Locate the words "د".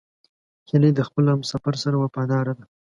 0.95-1.01